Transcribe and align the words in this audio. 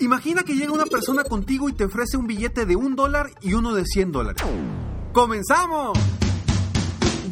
Imagina 0.00 0.44
que 0.44 0.54
llega 0.54 0.72
una 0.72 0.86
persona 0.86 1.24
contigo 1.24 1.68
y 1.68 1.72
te 1.72 1.84
ofrece 1.84 2.16
un 2.16 2.28
billete 2.28 2.66
de 2.66 2.76
un 2.76 2.94
dólar 2.94 3.30
y 3.40 3.54
uno 3.54 3.74
de 3.74 3.84
100 3.84 4.12
dólares. 4.12 4.42
¡Comenzamos! 5.12 5.98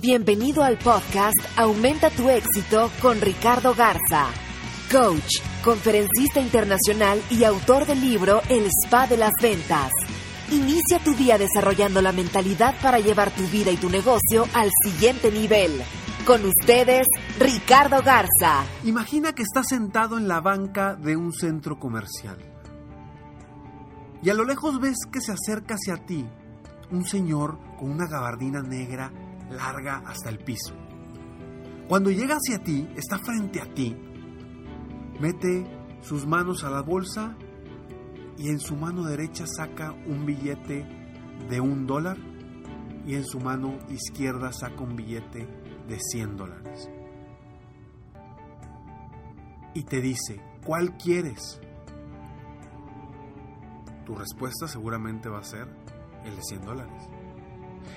Bienvenido 0.01 0.65
al 0.65 0.77
podcast 0.77 1.37
Aumenta 1.57 2.11
tu 2.11 2.29
éxito 2.29 2.91
con 3.01 3.21
Ricardo 3.21 3.73
Garza, 3.73 4.27
coach, 4.91 5.41
conferencista 5.63 6.41
internacional 6.41 7.23
y 7.31 7.45
autor 7.45 7.87
del 7.87 8.01
libro 8.01 8.43
El 8.49 8.67
Spa 8.67 9.07
de 9.07 9.17
las 9.17 9.33
Ventas. 9.41 9.93
Inicia 10.51 10.99
tu 11.05 11.15
día 11.15 11.39
desarrollando 11.39 12.03
la 12.03 12.11
mentalidad 12.11 12.75
para 12.83 12.99
llevar 12.99 13.31
tu 13.31 13.47
vida 13.47 13.71
y 13.71 13.77
tu 13.77 13.91
negocio 13.91 14.45
al 14.55 14.73
siguiente 14.85 15.31
nivel. 15.31 15.71
Con 16.27 16.45
ustedes, 16.45 17.07
Ricardo 17.39 18.03
Garza. 18.03 18.65
Imagina 18.83 19.33
que 19.33 19.43
estás 19.43 19.69
sentado 19.69 20.19
en 20.19 20.27
la 20.27 20.41
banca 20.41 20.97
de 20.97 21.17
un 21.17 21.33
centro 21.33 21.79
comercial. 21.79 22.56
Y 24.27 24.31
a 24.31 24.35
lo 24.35 24.45
lejos 24.45 24.81
ves 24.81 24.97
que 25.13 25.21
se 25.21 25.31
acerca 25.31 25.77
hacia 25.77 26.05
ti 26.05 26.27
un 26.91 27.05
señor 27.05 27.61
con 27.79 27.93
una 27.93 28.09
gabardina 28.09 28.61
negra 28.61 29.13
larga 29.51 30.03
hasta 30.05 30.31
el 30.31 30.41
piso. 30.41 30.75
Cuando 31.87 32.11
llega 32.11 32.35
hacia 32.35 32.61
ti, 32.61 32.89
está 32.97 33.21
frente 33.21 33.61
a 33.61 33.73
ti, 33.73 33.97
mete 35.21 35.65
sus 36.01 36.27
manos 36.27 36.65
a 36.65 36.71
la 36.71 36.83
bolsa 36.83 37.37
y 38.37 38.49
en 38.49 38.59
su 38.59 38.75
mano 38.75 39.05
derecha 39.05 39.47
saca 39.47 39.93
un 39.93 40.27
billete 40.27 40.85
de 41.49 41.61
un 41.61 41.87
dólar 41.87 42.19
y 43.07 43.15
en 43.15 43.25
su 43.25 43.39
mano 43.39 43.79
izquierda 43.91 44.51
saca 44.53 44.83
un 44.83 44.97
billete 44.97 45.47
de 45.87 46.01
100 46.01 46.37
dólares. 46.37 46.91
Y 49.73 49.85
te 49.85 50.01
dice, 50.01 50.41
¿cuál 50.65 50.97
quieres? 50.97 51.61
Tu 54.07 54.15
respuesta 54.15 54.69
seguramente 54.69 55.29
va 55.29 55.41
a 55.41 55.45
ser 55.45 55.67
el 56.25 56.37
de 56.37 56.43
100 56.43 56.65
dólares. 56.65 57.03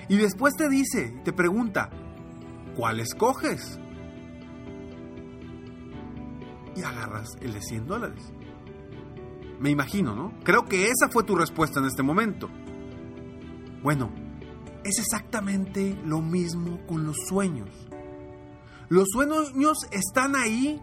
Y 0.08 0.16
después 0.16 0.54
te 0.56 0.68
dice, 0.68 1.20
te 1.24 1.32
pregunta, 1.32 1.88
¿cuál 2.76 2.98
escoges? 2.98 3.78
Y 6.74 6.82
agarras 6.82 7.36
el 7.40 7.52
de 7.52 7.62
100 7.62 7.86
dólares. 7.86 8.32
Me 9.60 9.70
imagino, 9.70 10.16
¿no? 10.16 10.32
Creo 10.42 10.64
que 10.64 10.88
esa 10.88 11.08
fue 11.10 11.22
tu 11.22 11.36
respuesta 11.36 11.78
en 11.78 11.86
este 11.86 12.02
momento. 12.02 12.48
Bueno, 13.82 14.10
es 14.82 14.98
exactamente 14.98 15.96
lo 16.04 16.20
mismo 16.20 16.84
con 16.86 17.06
los 17.06 17.16
sueños. 17.28 17.70
Los 18.88 19.08
sueños 19.12 19.78
están 19.92 20.34
ahí 20.34 20.82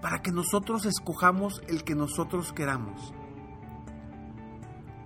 para 0.00 0.22
que 0.22 0.32
nosotros 0.32 0.86
escojamos 0.86 1.60
el 1.68 1.84
que 1.84 1.94
nosotros 1.94 2.54
queramos. 2.54 3.12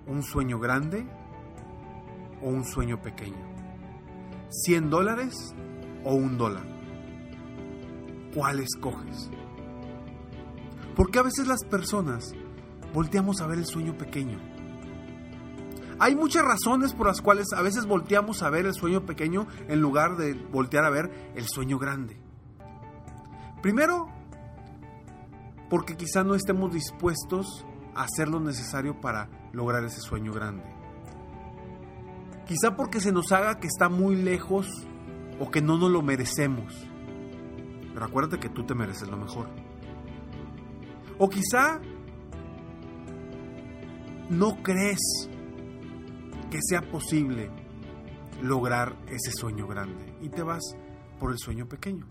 Un 0.07 0.23
sueño 0.23 0.59
grande 0.59 1.05
o 2.41 2.49
un 2.49 2.65
sueño 2.65 3.01
pequeño. 3.01 3.51
100 4.49 4.89
dólares 4.89 5.55
o 6.03 6.13
un 6.13 6.37
dólar. 6.37 6.65
¿Cuál 8.33 8.59
escoges? 8.59 9.29
Porque 10.95 11.19
a 11.19 11.23
veces 11.23 11.47
las 11.47 11.63
personas 11.63 12.33
volteamos 12.93 13.41
a 13.41 13.47
ver 13.47 13.59
el 13.59 13.65
sueño 13.65 13.97
pequeño. 13.97 14.39
Hay 15.99 16.15
muchas 16.15 16.43
razones 16.43 16.93
por 16.93 17.07
las 17.07 17.21
cuales 17.21 17.47
a 17.55 17.61
veces 17.61 17.85
volteamos 17.85 18.41
a 18.41 18.49
ver 18.49 18.65
el 18.65 18.73
sueño 18.73 19.05
pequeño 19.05 19.47
en 19.67 19.81
lugar 19.81 20.17
de 20.17 20.33
voltear 20.33 20.83
a 20.83 20.89
ver 20.89 21.31
el 21.35 21.47
sueño 21.47 21.77
grande. 21.77 22.17
Primero, 23.61 24.09
porque 25.69 25.95
quizá 25.95 26.23
no 26.23 26.33
estemos 26.33 26.73
dispuestos 26.73 27.65
a 27.93 28.03
hacer 28.03 28.27
lo 28.27 28.39
necesario 28.39 28.99
para 28.99 29.29
lograr 29.53 29.83
ese 29.83 30.01
sueño 30.01 30.33
grande. 30.33 30.63
Quizá 32.47 32.75
porque 32.75 32.99
se 32.99 33.11
nos 33.11 33.31
haga 33.31 33.59
que 33.59 33.67
está 33.67 33.89
muy 33.89 34.15
lejos 34.15 34.67
o 35.39 35.49
que 35.49 35.61
no 35.61 35.77
nos 35.77 35.89
lo 35.91 36.01
merecemos. 36.01 36.87
Pero 37.93 38.05
acuérdate 38.05 38.39
que 38.39 38.49
tú 38.49 38.65
te 38.65 38.75
mereces 38.75 39.07
lo 39.09 39.17
mejor. 39.17 39.47
O 41.17 41.29
quizá 41.29 41.79
no 44.29 44.61
crees 44.63 45.29
que 46.49 46.59
sea 46.61 46.81
posible 46.81 47.51
lograr 48.41 48.95
ese 49.07 49.31
sueño 49.31 49.67
grande 49.67 50.15
y 50.21 50.29
te 50.29 50.41
vas 50.41 50.75
por 51.19 51.31
el 51.31 51.37
sueño 51.37 51.67
pequeño. 51.67 52.07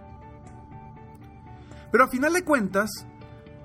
Pero 1.91 2.05
a 2.05 2.09
final 2.09 2.33
de 2.33 2.45
cuentas, 2.45 2.91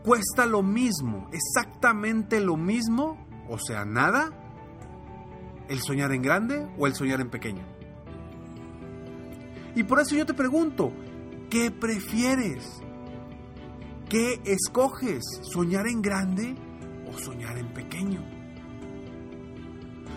cuesta 0.03 0.46
lo 0.46 0.64
mismo, 0.64 1.30
exactamente 1.31 2.40
lo 2.40 2.58
mismo, 2.58 3.25
o 3.50 3.57
sea, 3.59 3.85
nada, 3.85 4.31
el 5.69 5.79
soñar 5.81 6.11
en 6.11 6.22
grande 6.22 6.67
o 6.78 6.88
el 6.88 6.95
soñar 6.95 7.22
en 7.22 7.29
pequeño. 7.29 7.63
Y 9.75 9.83
por 9.83 10.00
eso 10.00 10.16
yo 10.16 10.25
te 10.25 10.33
pregunto, 10.33 10.91
¿qué 11.50 11.72
prefieres? 11.72 12.81
¿Qué 14.09 14.41
escoges? 14.45 15.23
¿Soñar 15.41 15.88
en 15.88 16.01
grande 16.01 16.55
o 17.07 17.17
soñar 17.17 17.57
en 17.57 17.73
pequeño? 17.73 18.23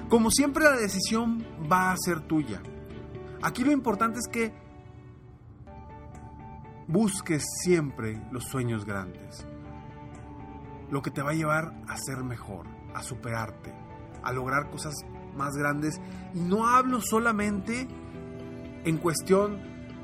Como 0.08 0.30
siempre 0.30 0.64
la 0.64 0.76
decisión 0.76 1.44
va 1.70 1.92
a 1.92 1.96
ser 1.96 2.20
tuya. 2.20 2.62
Aquí 3.42 3.64
lo 3.64 3.72
importante 3.72 4.18
es 4.20 4.28
que 4.30 4.52
busques 6.86 7.44
siempre 7.62 8.22
los 8.32 8.44
sueños 8.44 8.84
grandes. 8.84 9.46
Lo 10.90 11.02
que 11.02 11.10
te 11.10 11.20
va 11.20 11.30
a 11.30 11.34
llevar 11.34 11.74
a 11.86 11.96
ser 11.98 12.24
mejor, 12.24 12.66
a 12.94 13.02
superarte, 13.02 13.72
a 14.22 14.32
lograr 14.32 14.70
cosas 14.70 14.94
más 15.36 15.56
grandes. 15.56 16.00
Y 16.34 16.40
no 16.40 16.66
hablo 16.66 17.00
solamente 17.00 17.88
en 18.84 18.98
cuestión 18.98 19.60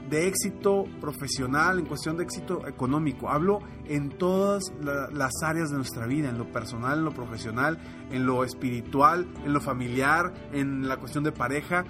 de 0.08 0.28
éxito 0.28 0.84
profesional, 1.00 1.78
en 1.78 1.86
cuestión 1.86 2.16
de 2.16 2.24
éxito 2.24 2.66
económico. 2.66 3.28
Hablo 3.28 3.60
en 3.86 4.10
todas 4.10 4.72
las 4.80 5.32
áreas 5.42 5.70
de 5.70 5.76
nuestra 5.76 6.06
vida, 6.06 6.28
en 6.28 6.38
lo 6.38 6.50
personal, 6.52 6.98
en 6.98 7.04
lo 7.04 7.12
profesional, 7.12 7.78
en 8.10 8.26
lo 8.26 8.44
espiritual, 8.44 9.26
en 9.44 9.52
lo 9.52 9.60
familiar, 9.60 10.32
en 10.52 10.88
la 10.88 10.98
cuestión 10.98 11.24
de 11.24 11.32
pareja. 11.32 11.84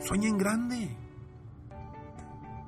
Sueña 0.00 0.28
en 0.28 0.38
grande. 0.38 0.96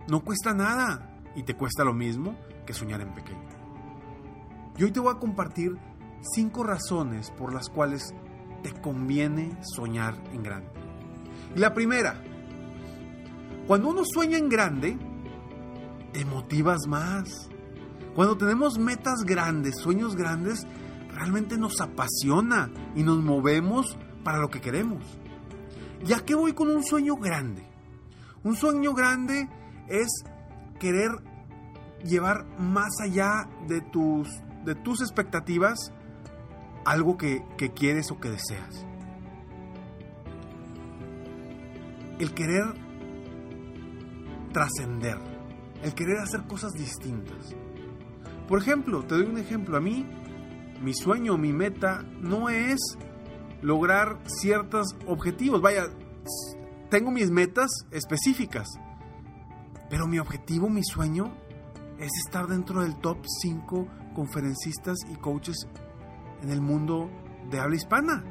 No 0.09 0.21
cuesta 0.21 0.53
nada 0.53 1.23
y 1.35 1.43
te 1.45 1.55
cuesta 1.55 1.85
lo 1.85 1.95
mismo 1.95 2.37
que 2.67 2.75
soñar 2.75 3.01
en 3.01 3.15
pequeño. 3.15 3.49
Y 4.77 4.85
hoy 4.85 4.91
te 4.91 5.01
voy 5.01 5.15
a 5.15 5.19
compartir 5.19 5.79
cinco 6.33 6.65
razones 6.65 7.31
por 7.33 7.53
las 7.53 7.69
cuales 7.69 8.15
te 8.63 8.73
conviene 8.81 9.57
soñar 9.63 10.15
en 10.33 10.43
grande. 10.43 10.71
Y 11.55 11.59
la 11.59 11.75
primera, 11.75 12.23
cuando 13.67 13.89
uno 13.89 14.03
sueña 14.05 14.39
en 14.39 14.49
grande, 14.49 14.99
te 16.13 16.25
motivas 16.25 16.87
más. 16.87 17.49
Cuando 18.15 18.37
tenemos 18.37 18.79
metas 18.79 19.25
grandes, 19.25 19.77
sueños 19.77 20.17
grandes, 20.17 20.67
realmente 21.13 21.59
nos 21.59 21.81
apasiona 21.81 22.71
y 22.95 23.03
nos 23.03 23.19
movemos 23.23 23.97
para 24.23 24.39
lo 24.39 24.49
que 24.49 24.61
queremos. 24.61 25.05
¿Ya 26.05 26.25
qué 26.25 26.35
voy 26.35 26.53
con 26.53 26.69
un 26.69 26.85
sueño 26.85 27.17
grande? 27.17 27.67
Un 28.43 28.57
sueño 28.57 28.95
grande 28.95 29.49
es 29.89 30.25
querer 30.79 31.11
llevar 32.05 32.47
más 32.59 33.01
allá 33.03 33.49
de 33.67 33.81
tus, 33.81 34.29
de 34.65 34.75
tus 34.75 35.01
expectativas 35.01 35.93
algo 36.85 37.17
que, 37.17 37.43
quieres 37.75 38.11
o 38.11 38.21
que 38.21 38.31
deseas. 38.31 38.85
El 42.19 42.33
querer 42.35 42.65
trascender, 44.53 45.19
el 45.83 45.95
querer 45.95 46.19
hacer 46.19 46.47
cosas 46.47 46.73
distintas. 46.73 47.55
Por 48.49 48.61
ejemplo, 48.61 49.03
te 49.05 49.17
doy 49.17 49.27
un 49.27 49.39
ejemplo, 49.39 49.77
a 49.77 49.81
mí 49.81 50.07
mi 50.83 50.95
sueño, 50.95 51.37
mi 51.39 51.53
meta 51.53 52.05
no 52.21 52.49
es 52.51 52.79
lograr 53.63 54.21
ciertos 54.27 54.95
objetivos. 55.07 55.61
Vaya, 55.61 55.89
tengo 56.91 57.11
mis 57.11 57.31
metas 57.31 57.71
específicas, 57.91 58.69
pero 59.89 60.07
mi 60.07 60.19
objetivo, 60.19 60.69
mi 60.69 60.85
sueño 60.85 61.35
es 61.99 62.11
estar 62.25 62.47
dentro 62.47 62.83
del 62.83 62.97
top 62.97 63.19
5 63.43 63.89
conferencistas 64.15 64.99
y 65.11 65.17
coaches 65.17 65.67
en 66.43 66.51
el 66.51 66.61
mundo 66.61 67.11
de 67.51 67.61
habla 67.61 67.77
hispana. 67.77 68.25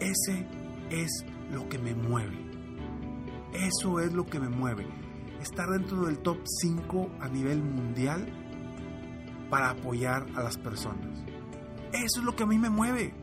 Ese 0.00 0.46
es 0.90 1.24
lo 1.50 1.68
que 1.68 1.78
me 1.78 1.94
mueve. 1.94 2.36
Eso 3.52 4.00
es 4.00 4.12
lo 4.12 4.26
que 4.26 4.40
me 4.40 4.48
mueve. 4.48 4.86
Estar 5.40 5.68
dentro 5.68 6.04
del 6.04 6.18
top 6.18 6.38
5 6.44 7.10
a 7.20 7.28
nivel 7.28 7.62
mundial 7.62 8.26
para 9.50 9.70
apoyar 9.70 10.26
a 10.34 10.42
las 10.42 10.58
personas. 10.58 11.24
Eso 11.92 12.20
es 12.20 12.24
lo 12.24 12.36
que 12.36 12.42
a 12.42 12.46
mí 12.46 12.58
me 12.58 12.70
mueve. 12.70 13.14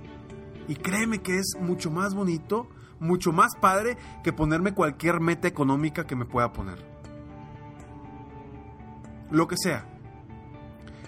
Y 0.67 0.75
créeme 0.75 1.21
que 1.21 1.37
es 1.37 1.55
mucho 1.59 1.91
más 1.91 2.15
bonito, 2.15 2.67
mucho 2.99 3.31
más 3.31 3.51
padre 3.59 3.97
que 4.23 4.33
ponerme 4.33 4.73
cualquier 4.73 5.19
meta 5.19 5.47
económica 5.47 6.07
que 6.07 6.15
me 6.15 6.25
pueda 6.25 6.53
poner. 6.53 6.83
Lo 9.29 9.47
que 9.47 9.57
sea. 9.57 9.85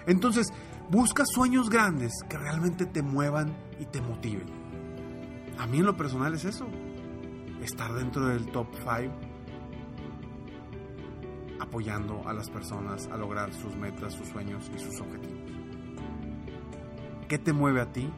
Entonces, 0.06 0.48
busca 0.90 1.24
sueños 1.26 1.70
grandes 1.70 2.12
que 2.28 2.38
realmente 2.38 2.86
te 2.86 3.02
muevan 3.02 3.56
y 3.78 3.86
te 3.86 4.00
motiven. 4.00 4.46
A 5.58 5.66
mí 5.66 5.78
en 5.78 5.86
lo 5.86 5.96
personal 5.96 6.34
es 6.34 6.44
eso. 6.44 6.66
Estar 7.62 7.92
dentro 7.94 8.26
del 8.26 8.46
top 8.50 8.68
5 8.78 9.36
apoyando 11.58 12.26
a 12.28 12.32
las 12.32 12.50
personas 12.50 13.08
a 13.08 13.16
lograr 13.16 13.52
sus 13.52 13.74
metas, 13.76 14.14
sus 14.14 14.28
sueños 14.28 14.70
y 14.74 14.78
sus 14.78 15.00
objetivos. 15.00 15.50
¿Qué 17.28 17.38
te 17.38 17.52
mueve 17.52 17.80
a 17.80 17.92
ti? 17.92 18.12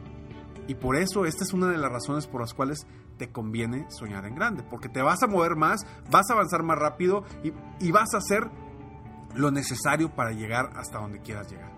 Y 0.67 0.75
por 0.75 0.95
eso 0.95 1.25
esta 1.25 1.43
es 1.43 1.53
una 1.53 1.67
de 1.67 1.77
las 1.77 1.91
razones 1.91 2.27
por 2.27 2.41
las 2.41 2.53
cuales 2.53 2.85
te 3.17 3.31
conviene 3.31 3.85
soñar 3.89 4.25
en 4.25 4.35
grande, 4.35 4.63
porque 4.63 4.87
te 4.87 5.01
vas 5.01 5.23
a 5.23 5.27
mover 5.27 5.55
más, 5.55 5.81
vas 6.11 6.29
a 6.29 6.33
avanzar 6.33 6.63
más 6.63 6.77
rápido 6.77 7.23
y, 7.43 7.51
y 7.79 7.91
vas 7.91 8.13
a 8.13 8.17
hacer 8.17 8.49
lo 9.35 9.51
necesario 9.51 10.13
para 10.15 10.31
llegar 10.31 10.69
hasta 10.75 10.99
donde 10.99 11.19
quieras 11.19 11.49
llegar. 11.51 11.71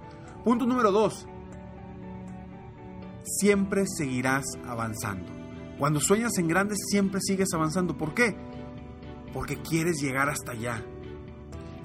Punto 0.44 0.66
número 0.66 0.92
dos. 0.92 1.28
Siempre 3.24 3.86
seguirás 3.86 4.46
avanzando. 4.66 5.32
Cuando 5.78 6.00
sueñas 6.00 6.38
en 6.38 6.48
grande 6.48 6.76
siempre 6.76 7.22
sigues 7.22 7.54
avanzando. 7.54 7.98
¿Por 7.98 8.14
qué? 8.14 8.36
Porque 9.34 9.58
quieres 9.62 10.02
llegar 10.02 10.30
hasta 10.30 10.54
allá. 10.54 10.84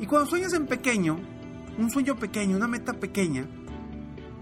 Y 0.01 0.07
cuando 0.07 0.29
sueñas 0.29 0.55
en 0.55 0.67
pequeño, 0.67 1.19
un 1.79 1.91
sueño 1.91 2.17
pequeño, 2.17 2.57
una 2.57 2.69
meta 2.69 2.95
pequeña, 2.95 3.47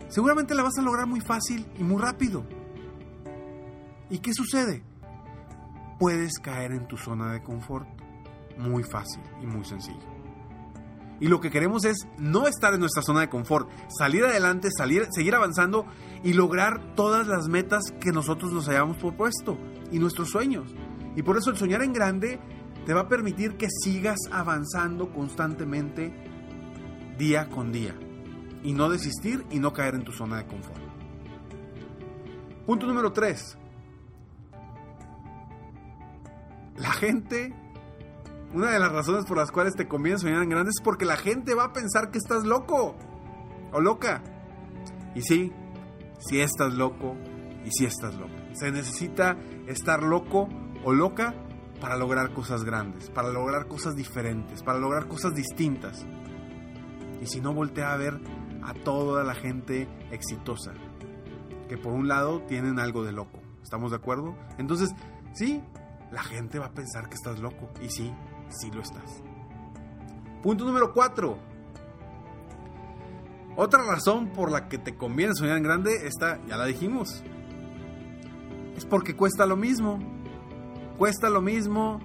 seguramente 0.08 0.54
la 0.54 0.62
vas 0.62 0.78
a 0.78 0.82
lograr 0.82 1.06
muy 1.06 1.20
fácil 1.20 1.66
y 1.78 1.82
muy 1.82 2.00
rápido. 2.00 2.44
¿Y 4.10 4.18
qué 4.18 4.32
sucede? 4.32 4.84
Puedes 5.98 6.38
caer 6.38 6.72
en 6.72 6.86
tu 6.86 6.96
zona 6.96 7.32
de 7.32 7.42
confort. 7.42 7.88
Muy 8.58 8.84
fácil 8.84 9.22
y 9.42 9.46
muy 9.46 9.64
sencillo. 9.64 10.13
Y 11.20 11.28
lo 11.28 11.40
que 11.40 11.50
queremos 11.50 11.84
es 11.84 12.08
no 12.18 12.46
estar 12.46 12.74
en 12.74 12.80
nuestra 12.80 13.02
zona 13.02 13.20
de 13.20 13.28
confort, 13.28 13.70
salir 13.98 14.24
adelante, 14.24 14.68
salir, 14.76 15.06
seguir 15.10 15.34
avanzando 15.34 15.86
y 16.22 16.32
lograr 16.32 16.94
todas 16.94 17.26
las 17.26 17.48
metas 17.48 17.84
que 18.00 18.12
nosotros 18.12 18.52
nos 18.52 18.68
hayamos 18.68 18.96
propuesto 18.96 19.56
y 19.92 19.98
nuestros 19.98 20.30
sueños. 20.30 20.74
Y 21.16 21.22
por 21.22 21.36
eso 21.36 21.50
el 21.50 21.56
soñar 21.56 21.82
en 21.82 21.92
grande 21.92 22.40
te 22.84 22.92
va 22.92 23.02
a 23.02 23.08
permitir 23.08 23.56
que 23.56 23.68
sigas 23.70 24.18
avanzando 24.30 25.12
constantemente 25.12 26.12
día 27.16 27.48
con 27.48 27.72
día 27.72 27.94
y 28.62 28.72
no 28.72 28.88
desistir 28.88 29.44
y 29.50 29.60
no 29.60 29.72
caer 29.72 29.94
en 29.94 30.04
tu 30.04 30.12
zona 30.12 30.38
de 30.38 30.46
confort. 30.46 30.82
Punto 32.66 32.86
número 32.86 33.12
3. 33.12 33.58
La 36.76 36.90
gente, 36.92 37.54
una 38.54 38.70
de 38.70 38.78
las 38.78 38.92
razones 38.92 39.24
por 39.26 39.36
las 39.36 39.50
cuales 39.50 39.74
te 39.74 39.88
conviene 39.88 40.18
soñar 40.18 40.42
en 40.42 40.48
grande 40.48 40.70
es 40.70 40.80
porque 40.82 41.04
la 41.04 41.16
gente 41.16 41.54
va 41.54 41.64
a 41.64 41.72
pensar 41.72 42.10
que 42.10 42.18
estás 42.18 42.44
loco 42.44 42.96
o 43.72 43.80
loca. 43.80 44.22
Y 45.14 45.22
sí, 45.22 45.52
si 46.20 46.40
estás 46.40 46.72
loco 46.72 47.16
y 47.64 47.70
si 47.72 47.84
estás 47.84 48.14
loca. 48.14 48.32
Se 48.52 48.70
necesita 48.70 49.36
estar 49.66 50.02
loco 50.04 50.48
o 50.84 50.92
loca 50.92 51.34
para 51.80 51.96
lograr 51.96 52.32
cosas 52.32 52.64
grandes, 52.64 53.10
para 53.10 53.30
lograr 53.30 53.66
cosas 53.66 53.96
diferentes, 53.96 54.62
para 54.62 54.78
lograr 54.78 55.08
cosas 55.08 55.34
distintas. 55.34 56.06
Y 57.20 57.26
si 57.26 57.40
no, 57.40 57.52
voltea 57.52 57.92
a 57.92 57.96
ver 57.96 58.20
a 58.62 58.72
toda 58.72 59.24
la 59.24 59.34
gente 59.34 59.88
exitosa, 60.12 60.72
que 61.68 61.76
por 61.76 61.92
un 61.92 62.06
lado 62.06 62.42
tienen 62.42 62.78
algo 62.78 63.02
de 63.04 63.12
loco. 63.12 63.40
¿Estamos 63.62 63.90
de 63.90 63.96
acuerdo? 63.96 64.36
Entonces, 64.58 64.94
sí, 65.32 65.60
la 66.12 66.22
gente 66.22 66.58
va 66.58 66.66
a 66.66 66.72
pensar 66.72 67.08
que 67.08 67.16
estás 67.16 67.40
loco. 67.40 67.68
Y 67.82 67.88
sí, 67.88 68.14
sí 68.54 68.70
lo 68.70 68.80
estás. 68.80 69.22
Punto 70.42 70.64
número 70.64 70.92
4. 70.92 71.38
Otra 73.56 73.84
razón 73.84 74.30
por 74.30 74.50
la 74.50 74.68
que 74.68 74.78
te 74.78 74.96
conviene 74.96 75.34
soñar 75.34 75.56
en 75.56 75.62
grande, 75.62 76.06
esta 76.06 76.44
ya 76.46 76.56
la 76.56 76.66
dijimos. 76.66 77.22
Es 78.76 78.84
porque 78.84 79.14
cuesta 79.14 79.46
lo 79.46 79.56
mismo. 79.56 79.98
Cuesta 80.98 81.30
lo 81.30 81.40
mismo 81.40 82.00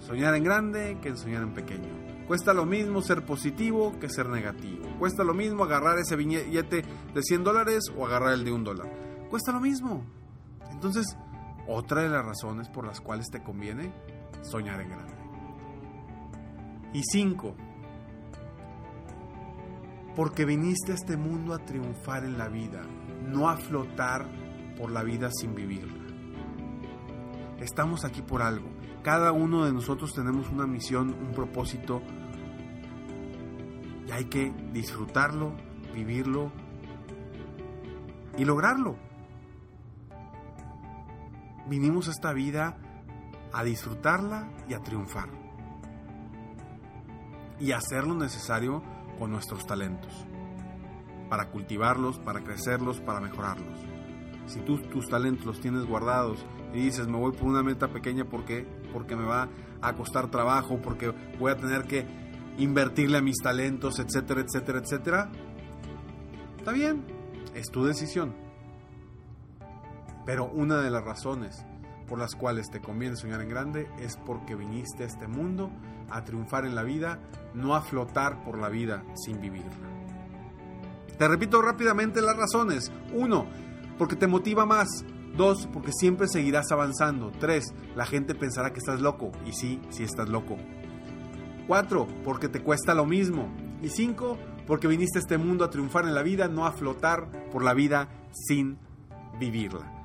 soñar 0.00 0.34
en 0.34 0.44
grande 0.44 0.98
que 1.00 1.16
soñar 1.16 1.42
en 1.42 1.54
pequeño. 1.54 1.88
Cuesta 2.26 2.54
lo 2.54 2.64
mismo 2.64 3.02
ser 3.02 3.24
positivo 3.24 3.98
que 4.00 4.08
ser 4.08 4.28
negativo. 4.28 4.86
Cuesta 4.98 5.24
lo 5.24 5.34
mismo 5.34 5.64
agarrar 5.64 5.98
ese 5.98 6.16
billete 6.16 6.84
de 7.14 7.22
100 7.22 7.44
dólares 7.44 7.84
o 7.96 8.06
agarrar 8.06 8.32
el 8.32 8.44
de 8.44 8.52
un 8.52 8.64
dólar. 8.64 8.88
Cuesta 9.28 9.52
lo 9.52 9.60
mismo. 9.60 10.04
Entonces, 10.70 11.16
otra 11.66 12.02
de 12.02 12.08
las 12.08 12.24
razones 12.24 12.68
por 12.68 12.86
las 12.86 13.00
cuales 13.00 13.28
te 13.30 13.42
conviene 13.42 13.92
soñar 14.42 14.80
en 14.80 14.88
grande. 14.88 15.21
Y 16.92 17.02
cinco, 17.04 17.54
porque 20.14 20.44
viniste 20.44 20.92
a 20.92 20.94
este 20.94 21.16
mundo 21.16 21.54
a 21.54 21.58
triunfar 21.58 22.24
en 22.24 22.36
la 22.36 22.48
vida, 22.48 22.82
no 23.26 23.48
a 23.48 23.56
flotar 23.56 24.26
por 24.76 24.90
la 24.90 25.02
vida 25.02 25.30
sin 25.30 25.54
vivirla. 25.54 26.02
Estamos 27.60 28.04
aquí 28.04 28.22
por 28.22 28.42
algo. 28.42 28.68
Cada 29.02 29.32
uno 29.32 29.64
de 29.64 29.72
nosotros 29.72 30.12
tenemos 30.12 30.50
una 30.50 30.66
misión, 30.66 31.14
un 31.14 31.32
propósito. 31.32 32.02
Y 34.06 34.10
hay 34.10 34.24
que 34.26 34.52
disfrutarlo, 34.72 35.52
vivirlo 35.94 36.52
y 38.36 38.44
lograrlo. 38.44 38.96
Vinimos 41.68 42.08
a 42.08 42.10
esta 42.10 42.32
vida 42.32 42.76
a 43.52 43.64
disfrutarla 43.64 44.48
y 44.68 44.74
a 44.74 44.80
triunfar. 44.80 45.28
Y 47.60 47.72
hacer 47.72 48.06
lo 48.06 48.14
necesario 48.14 48.82
con 49.18 49.30
nuestros 49.30 49.66
talentos. 49.66 50.12
Para 51.28 51.50
cultivarlos, 51.50 52.18
para 52.18 52.42
crecerlos, 52.42 53.00
para 53.00 53.20
mejorarlos. 53.20 53.78
Si 54.46 54.60
tú 54.60 54.78
tus 54.78 55.08
talentos 55.08 55.46
los 55.46 55.60
tienes 55.60 55.86
guardados 55.86 56.44
y 56.74 56.80
dices, 56.80 57.06
me 57.06 57.16
voy 57.16 57.32
por 57.32 57.48
una 57.48 57.62
meta 57.62 57.88
pequeña 57.88 58.24
porque, 58.24 58.66
porque 58.92 59.16
me 59.16 59.24
va 59.24 59.48
a 59.80 59.92
costar 59.94 60.30
trabajo, 60.30 60.80
porque 60.82 61.12
voy 61.38 61.52
a 61.52 61.56
tener 61.56 61.84
que 61.84 62.04
invertirle 62.58 63.18
a 63.18 63.22
mis 63.22 63.38
talentos, 63.42 63.98
etcétera, 63.98 64.42
etcétera, 64.42 64.78
etcétera, 64.80 65.30
está 66.58 66.72
bien, 66.72 67.04
es 67.54 67.70
tu 67.70 67.84
decisión. 67.84 68.34
Pero 70.26 70.46
una 70.46 70.80
de 70.80 70.90
las 70.90 71.04
razones 71.04 71.64
por 72.12 72.18
las 72.18 72.34
cuales 72.34 72.68
te 72.68 72.82
conviene 72.82 73.16
soñar 73.16 73.40
en 73.40 73.48
grande 73.48 73.88
es 73.98 74.18
porque 74.18 74.54
viniste 74.54 75.04
a 75.04 75.06
este 75.06 75.26
mundo 75.26 75.70
a 76.10 76.22
triunfar 76.24 76.66
en 76.66 76.74
la 76.74 76.82
vida, 76.82 77.18
no 77.54 77.74
a 77.74 77.80
flotar 77.80 78.44
por 78.44 78.58
la 78.58 78.68
vida 78.68 79.02
sin 79.14 79.40
vivirla. 79.40 79.72
Te 81.16 81.26
repito 81.26 81.62
rápidamente 81.62 82.20
las 82.20 82.36
razones. 82.36 82.92
Uno, 83.14 83.46
porque 83.96 84.14
te 84.14 84.26
motiva 84.26 84.66
más. 84.66 84.88
Dos, 85.38 85.66
porque 85.72 85.90
siempre 85.90 86.28
seguirás 86.28 86.70
avanzando. 86.70 87.32
Tres, 87.40 87.72
la 87.96 88.04
gente 88.04 88.34
pensará 88.34 88.74
que 88.74 88.80
estás 88.80 89.00
loco. 89.00 89.32
Y 89.46 89.54
sí, 89.54 89.80
sí 89.88 90.02
estás 90.02 90.28
loco. 90.28 90.58
Cuatro, 91.66 92.06
porque 92.24 92.50
te 92.50 92.62
cuesta 92.62 92.92
lo 92.92 93.06
mismo. 93.06 93.50
Y 93.80 93.88
cinco, 93.88 94.36
porque 94.66 94.86
viniste 94.86 95.18
a 95.18 95.22
este 95.22 95.38
mundo 95.38 95.64
a 95.64 95.70
triunfar 95.70 96.04
en 96.04 96.14
la 96.14 96.22
vida, 96.22 96.46
no 96.46 96.66
a 96.66 96.72
flotar 96.72 97.48
por 97.50 97.64
la 97.64 97.72
vida 97.72 98.10
sin 98.32 98.76
vivirla. 99.40 100.01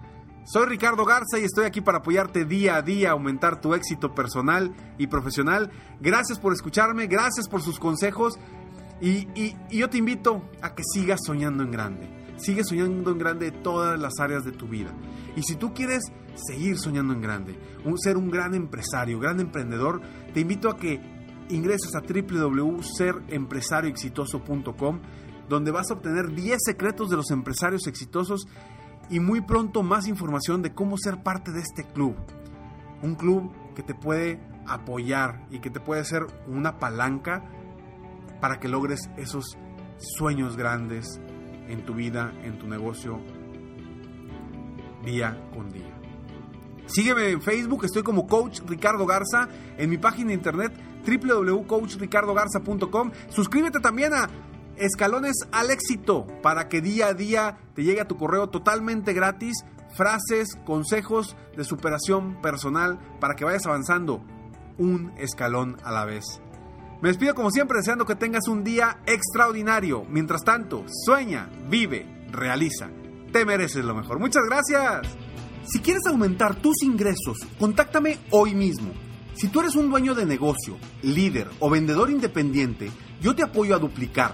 Soy 0.48 0.66
Ricardo 0.66 1.04
Garza 1.04 1.40
y 1.40 1.44
estoy 1.44 1.66
aquí 1.66 1.82
para 1.82 1.98
apoyarte 1.98 2.46
día 2.46 2.78
a 2.78 2.82
día, 2.82 3.12
aumentar 3.12 3.60
tu 3.60 3.74
éxito 3.74 4.16
personal 4.16 4.74
y 4.98 5.08
profesional. 5.08 5.72
Gracias 6.00 6.40
por 6.40 6.54
escucharme, 6.54 7.08
gracias 7.08 7.50
por 7.50 7.62
sus 7.62 7.80
consejos 7.80 8.40
y, 9.02 9.28
y, 9.40 9.58
y 9.70 9.80
yo 9.80 9.90
te 9.90 9.98
invito 9.98 10.50
a 10.62 10.74
que 10.74 10.84
sigas 10.84 11.20
soñando 11.26 11.64
en 11.64 11.72
grande 11.72 12.18
sigue 12.38 12.64
soñando 12.64 13.12
en 13.12 13.18
grande 13.18 13.52
todas 13.52 14.00
las 14.00 14.14
áreas 14.20 14.46
de 14.46 14.52
tu 14.52 14.68
vida. 14.68 14.94
Y 15.36 15.42
si 15.44 15.56
tú 15.56 15.74
quieres 15.74 16.04
seguir 16.36 16.78
soñando 16.78 17.14
en 17.14 17.22
grande, 17.22 17.58
un, 17.84 17.98
ser 17.98 18.16
un 18.18 18.30
gran 18.30 18.54
empresario, 18.56 19.20
gran 19.20 19.40
emprendedor, 19.40 20.02
te 20.34 20.42
invito 20.42 20.70
a 20.70 20.78
que 20.78 21.02
ingreses 21.50 21.96
a 21.96 22.02
www.serempresarioexitoso.com 22.02 25.00
donde 25.50 25.72
vas 25.72 25.90
a 25.90 25.94
obtener 25.94 26.36
10 26.36 26.58
secretos 26.62 27.10
de 27.10 27.16
los 27.16 27.32
empresarios 27.32 27.88
exitosos 27.88 28.50
y 29.10 29.20
muy 29.20 29.42
pronto 29.42 29.84
más 29.84 30.08
información 30.08 30.62
de 30.62 30.74
cómo 30.74 30.98
ser 30.98 31.24
parte 31.24 31.52
de 31.52 31.62
este 31.62 31.84
club. 31.84 32.16
Un 33.02 33.16
club 33.16 33.52
que 33.76 33.84
te 33.84 33.94
puede 33.94 34.40
apoyar 34.66 35.46
y 35.50 35.60
que 35.60 35.70
te 35.70 35.80
puede 35.80 36.04
ser 36.04 36.28
una 36.48 36.78
palanca 36.78 37.44
para 38.42 38.60
que 38.60 38.68
logres 38.68 39.10
esos 39.18 39.58
sueños 39.98 40.58
grandes 40.58 41.22
en 41.68 41.86
tu 41.86 41.94
vida, 41.94 42.34
en 42.44 42.60
tu 42.60 42.68
negocio, 42.68 43.20
día 45.04 45.38
con 45.54 45.72
día. 45.72 45.94
Sígueme 46.86 47.30
en 47.30 47.42
Facebook, 47.42 47.86
estoy 47.86 48.04
como 48.04 48.28
Coach 48.28 48.62
Ricardo 48.66 49.06
Garza, 49.06 49.50
en 49.78 49.90
mi 49.90 49.98
página 49.98 50.30
de 50.30 50.36
internet 50.36 50.74
www.coachricardogarza.com. 51.06 53.12
Suscríbete 53.30 53.80
también 53.80 54.14
a 54.14 54.30
Escalones 54.78 55.36
al 55.52 55.72
éxito 55.72 56.28
para 56.44 56.70
que 56.70 56.82
día 56.82 57.08
a 57.08 57.14
día 57.14 57.58
te 57.74 57.84
llegue 57.84 58.02
a 58.02 58.08
tu 58.08 58.18
correo 58.18 58.50
totalmente 58.50 59.14
gratis 59.14 59.66
frases, 59.96 60.50
consejos 60.66 61.36
de 61.56 61.64
superación 61.64 62.42
personal 62.42 63.00
para 63.20 63.36
que 63.36 63.46
vayas 63.46 63.66
avanzando 63.66 64.24
un 64.78 65.12
escalón 65.18 65.78
a 65.84 65.92
la 65.92 66.06
vez. 66.06 66.24
Me 67.02 67.10
despido 67.10 67.36
como 67.36 67.52
siempre 67.52 67.78
deseando 67.78 68.06
que 68.06 68.16
tengas 68.16 68.48
un 68.48 68.64
día 68.64 69.00
extraordinario. 69.06 70.06
Mientras 70.10 70.44
tanto, 70.44 70.86
sueña, 71.06 71.50
vive, 71.70 72.28
realiza. 72.32 72.90
Te 73.32 73.46
mereces 73.46 73.86
lo 73.86 73.96
mejor. 73.96 74.20
Muchas 74.20 74.44
gracias. 74.46 75.08
Si 75.66 75.80
quieres 75.80 76.04
aumentar 76.08 76.56
tus 76.56 76.82
ingresos, 76.84 77.40
contáctame 77.60 78.20
hoy 78.32 78.56
mismo. 78.56 78.94
Si 79.34 79.48
tú 79.50 79.60
eres 79.60 79.76
un 79.76 79.90
dueño 79.90 80.16
de 80.16 80.26
negocio, 80.26 80.78
líder 81.04 81.48
o 81.60 81.70
vendedor 81.70 82.10
independiente, 82.10 82.90
yo 83.22 83.36
te 83.36 83.44
apoyo 83.44 83.76
a 83.76 83.80
duplicar 83.80 84.34